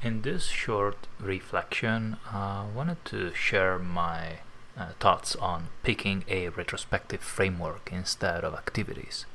[0.00, 4.38] In this short reflection, I wanted to share my
[4.76, 9.26] uh, thoughts on picking a retrospective framework instead of activities.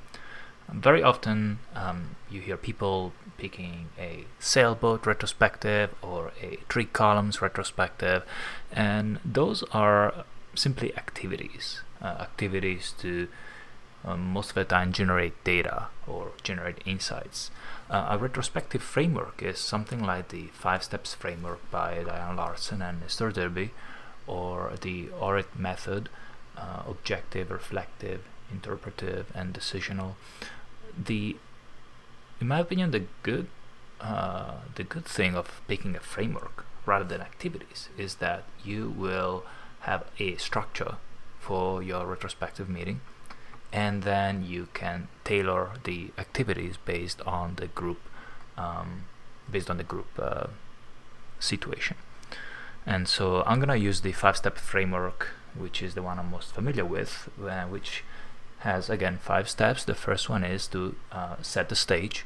[0.70, 8.24] Very often, um, you hear people picking a sailboat retrospective or a three columns retrospective,
[8.72, 10.24] and those are
[10.56, 11.82] simply activities.
[12.02, 13.28] Uh, activities to
[14.06, 17.52] um, most of the time generate data or generate insights.
[17.90, 23.04] Uh, a retrospective framework is something like the Five Steps framework by Diana Larsen and
[23.04, 23.72] Esther Derby,
[24.28, 26.10] or the ORID method,
[26.58, 30.16] uh, objective, reflective, interpretive, and decisional.
[30.98, 31.38] The,
[32.40, 33.48] in my opinion, the good,
[34.02, 39.46] uh, the good thing of picking a framework rather than activities is that you will
[39.82, 40.96] have a structure
[41.40, 43.02] for your retrospective meeting
[43.74, 48.00] and then you can tailor the activities based on the group
[48.56, 49.06] um,
[49.52, 50.46] based on the group uh,
[51.40, 51.98] situation.
[52.86, 56.54] And so I'm gonna use the five step framework which is the one I'm most
[56.54, 58.04] familiar with uh, which
[58.60, 59.84] has again five steps.
[59.84, 62.26] The first one is to uh, set the stage.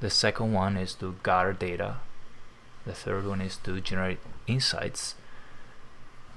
[0.00, 1.96] The second one is to gather data.
[2.86, 5.14] The third one is to generate insights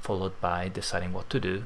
[0.02, 1.64] followed by deciding what to do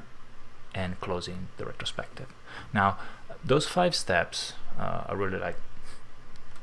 [0.77, 2.27] and closing the retrospective.
[2.71, 2.97] Now,
[3.43, 5.57] those five steps uh, are really like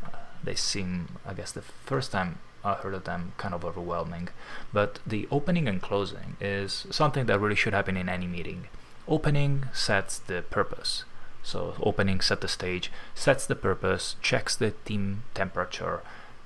[0.04, 0.08] uh,
[0.42, 4.28] they seem, I guess, the first time I heard of them, kind of overwhelming.
[4.72, 8.68] But the opening and closing is something that really should happen in any meeting.
[9.08, 11.04] Opening sets the purpose.
[11.42, 16.00] So, opening set the stage, sets the purpose, checks the team temperature,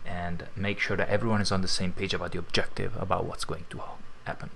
[0.04, 3.44] and make sure that everyone is on the same page about the objective, about what's
[3.44, 3.80] going to
[4.24, 4.50] happen.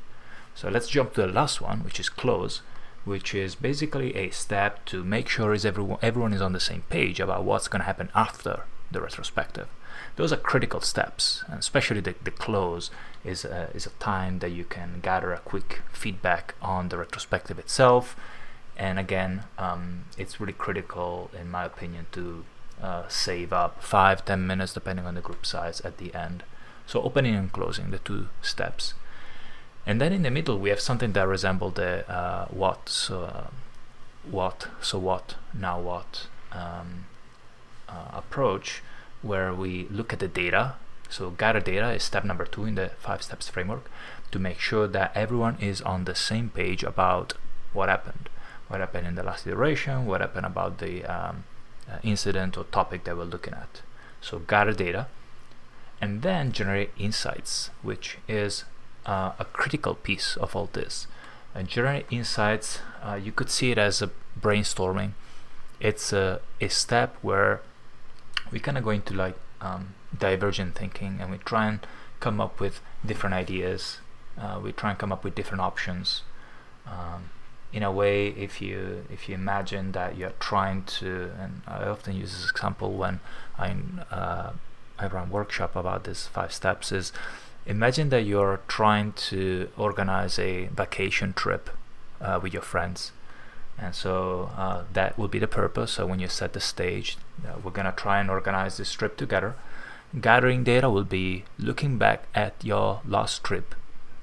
[0.54, 2.62] So let's jump to the last one, which is close,
[3.04, 6.82] which is basically a step to make sure is everyone everyone is on the same
[6.88, 9.68] page about what's going to happen after the retrospective.
[10.16, 12.90] Those are critical steps, and especially the, the close
[13.24, 17.58] is a, is a time that you can gather a quick feedback on the retrospective
[17.58, 18.16] itself.
[18.76, 22.44] And again, um, it's really critical, in my opinion, to
[22.82, 26.42] uh, save up five, ten minutes, depending on the group size, at the end.
[26.86, 28.94] So opening and closing, the two steps.
[29.84, 33.46] And then in the middle, we have something that resembles the uh, what, so, uh,
[34.30, 37.06] what, so what, now what um,
[37.88, 38.82] uh, approach,
[39.22, 40.74] where we look at the data.
[41.08, 43.90] So gather data is step number two in the five steps framework
[44.30, 47.34] to make sure that everyone is on the same page about
[47.72, 48.28] what happened,
[48.68, 51.44] what happened in the last iteration, what happened about the um,
[51.90, 53.82] uh, incident or topic that we're looking at.
[54.20, 55.08] So gather data,
[56.00, 58.64] and then generate insights, which is
[59.06, 61.06] uh, a critical piece of all this.
[61.54, 65.12] And generate insights, uh, you could see it as a brainstorming.
[65.80, 67.60] It's a, a step where
[68.50, 71.86] we kind of go into like um, divergent thinking and we try and
[72.20, 73.98] come up with different ideas.
[74.38, 76.22] Uh, we try and come up with different options.
[76.86, 77.30] Um,
[77.72, 82.14] in a way, if you if you imagine that you're trying to, and I often
[82.14, 83.20] use this example when
[83.58, 83.74] I
[84.10, 84.52] uh,
[84.98, 87.12] I run workshop about this five steps is
[87.66, 91.70] imagine that you're trying to organize a vacation trip
[92.20, 93.12] uh, with your friends.
[93.78, 95.92] And so uh, that will be the purpose.
[95.92, 99.16] So when you set the stage uh, we're going to try and organize this trip
[99.16, 99.54] together.
[100.20, 103.74] Gathering data will be looking back at your last trip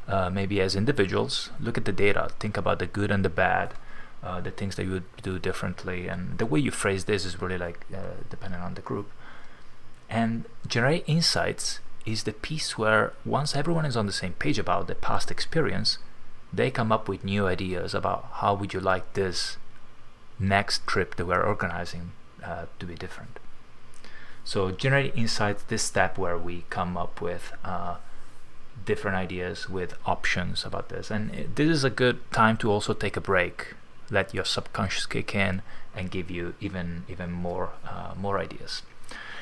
[0.07, 1.49] uh, maybe as individuals.
[1.59, 2.29] Look at the data.
[2.39, 3.73] Think about the good and the bad
[4.23, 6.07] uh, the things that you would do differently.
[6.07, 9.09] And the way you phrase this is really like uh, depending on the group.
[10.09, 14.87] And generate insights is the piece where once everyone is on the same page about
[14.87, 15.97] the past experience,
[16.51, 19.57] they come up with new ideas about how would you like this
[20.39, 22.11] next trip that we're organizing
[22.43, 23.39] uh, to be different.
[24.43, 27.97] So generate insights, this step where we come up with uh,
[28.85, 31.11] different ideas with options about this.
[31.11, 33.75] And this is a good time to also take a break,
[34.09, 35.61] let your subconscious kick in
[35.95, 38.81] and give you even even more uh, more ideas.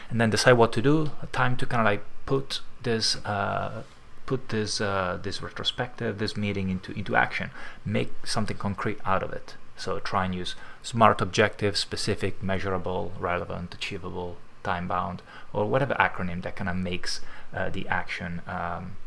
[0.09, 3.83] And then decide what to do, time to kind of like put this uh,
[4.25, 7.49] put this uh, this retrospective, this meeting into into action.
[7.83, 9.55] Make something concrete out of it.
[9.75, 15.21] So try and use SMART objectives, specific, measurable, relevant, achievable, time bound,
[15.53, 17.21] or whatever acronym that kind of makes
[17.53, 18.97] uh, the action, um,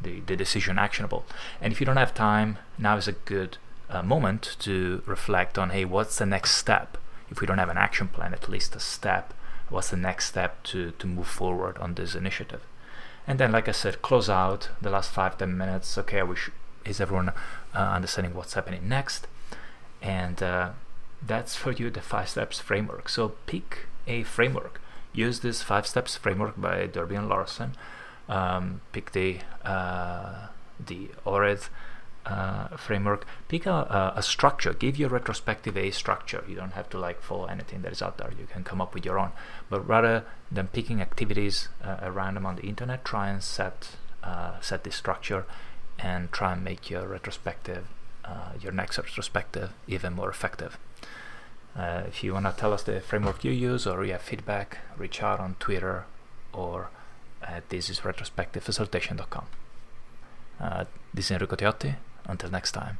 [0.00, 1.24] the, the decision actionable.
[1.60, 3.56] And if you don't have time, now is a good
[3.88, 6.98] uh, moment to reflect on hey, what's the next step?
[7.30, 9.32] If we don't have an action plan, at least a step
[9.72, 12.62] what's the next step to, to move forward on this initiative.
[13.26, 15.96] And then, like I said, close out the last five, ten minutes.
[15.98, 16.22] Okay,
[16.84, 17.30] is everyone
[17.74, 19.26] uh, understanding what's happening next?
[20.00, 20.70] And uh,
[21.26, 23.08] that's for you the five steps framework.
[23.08, 24.80] So pick a framework.
[25.14, 27.72] Use this five steps framework by Derby and Larsen.
[28.28, 30.48] um, pick the uh,
[30.84, 31.68] the ORID
[32.24, 36.44] uh, framework, pick a, a, structure, give your retrospective a structure.
[36.48, 38.30] You don't have to like follow anything that is out there.
[38.38, 39.32] You can come up with your own.
[39.68, 44.84] But rather than picking activities uh, random on the internet, try and set uh, set
[44.84, 45.44] this structure
[45.98, 47.86] and try and make your retrospective,
[48.24, 50.78] uh, your next retrospective, even more effective.
[51.76, 54.78] Uh, if you want to tell us the framework you use or you have feedback,
[54.96, 56.04] reach out on Twitter
[56.52, 56.90] or
[57.42, 59.46] at thisisretrospectivefacilitation.com.
[60.60, 61.96] Uh, this is Enrico Teotti.
[62.26, 62.98] Until next time.